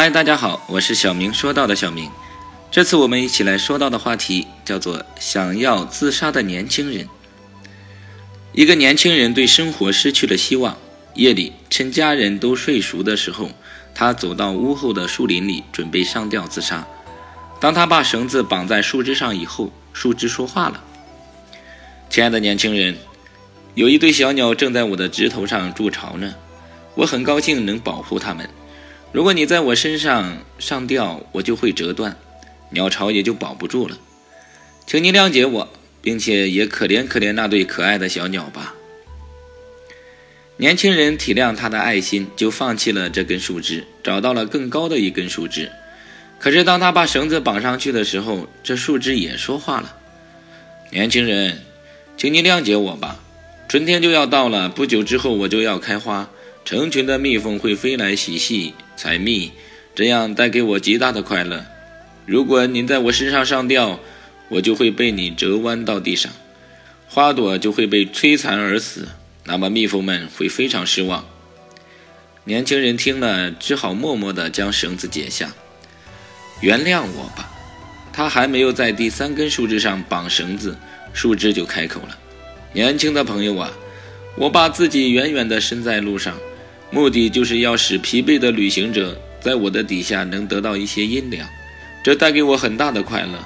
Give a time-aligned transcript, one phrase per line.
[0.00, 2.08] 嗨，大家好，我是小明说到的小明。
[2.70, 7.08] 这次我们一起来说到的话题叫做“想要自杀的年轻人”。
[8.54, 10.78] 一个年轻人对生活失去了希望，
[11.14, 13.50] 夜里趁家人都睡熟的时候，
[13.92, 16.86] 他走到屋后的树林里，准备上吊自杀。
[17.58, 20.80] 当他把绳子绑在树枝上以后，树枝说话了
[22.08, 22.96] ：“亲爱的年轻人，
[23.74, 26.36] 有一对小鸟正在我的枝头上筑巢呢，
[26.94, 28.48] 我很高兴能保护它们。
[29.12, 32.16] 如果你在我身上上吊，我就会折断，
[32.70, 33.98] 鸟巢也就保不住了。
[34.86, 35.68] 请你谅解我，
[36.02, 38.74] 并且也可怜可怜那对可爱的小鸟吧。”
[40.60, 45.70] 年轻人体谅他的爱心，就放弃了这根树枝，找到了更高的一根树枝。
[46.40, 49.96] 可是，当他把绳子绑上去的时候，这树枝也说话了
[50.90, 51.62] ：“年轻人，
[52.16, 53.20] 请你谅解我吧。
[53.68, 56.28] 春天就要到了，不久之后我就要开花，
[56.64, 59.52] 成群的蜜蜂会飞来嬉戏、采蜜，
[59.94, 61.64] 这样带给我极大的快乐。
[62.26, 64.00] 如果您在我身上上吊，
[64.48, 66.32] 我就会被你折弯到地上，
[67.06, 69.06] 花朵就会被摧残而死，
[69.44, 71.24] 那么蜜蜂们会非常失望。”
[72.42, 75.52] 年轻人听了，只好默默地将绳子解下。
[76.60, 77.48] 原谅我吧，
[78.12, 80.76] 他还没有在第三根树枝上绑绳子，
[81.12, 82.18] 树枝就开口了
[82.74, 83.70] ：“年轻的朋友啊，
[84.36, 86.36] 我把自己远远地伸在路上，
[86.90, 91.48] 目的就是要使疲惫的旅行者在我的底下能得到一些阴凉，
[92.02, 93.38] 这带给我很大的快乐。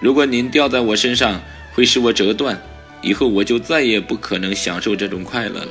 [0.00, 1.42] 如果您掉在我身上，
[1.74, 2.60] 会使我折断，
[3.02, 5.68] 以后我就再也不可能享受这种快乐了。”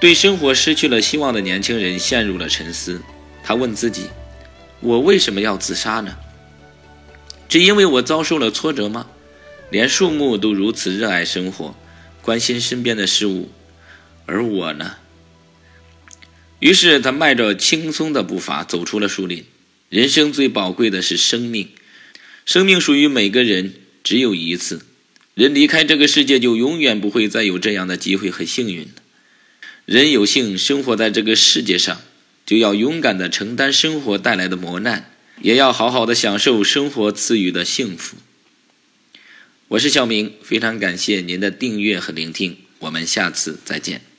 [0.00, 3.02] 对生活失去了希望的年轻人陷入了沉思，
[3.42, 4.06] 他问自己。
[4.80, 6.16] 我为什么要自杀呢？
[7.48, 9.06] 只因为我遭受了挫折吗？
[9.70, 11.74] 连树木都如此热爱生活，
[12.22, 13.50] 关心身边的事物，
[14.24, 14.94] 而我呢？
[16.60, 19.44] 于是他迈着轻松的步伐走出了树林。
[19.88, 21.68] 人生最宝贵的是生命，
[22.46, 24.86] 生命属于每个人，只有一次。
[25.34, 28.90] 人离开这个世界，就永远不会再有这样的机会和幸运了。
[29.84, 32.00] 人有幸生活在这个世界上。
[32.46, 38.16] 就要勇敢地承担生活带来的磨难，也要好好的享受生活赐予的幸福。
[39.68, 44.09] 我是小明，非常感谢您的订阅和聆听，我们下次再见。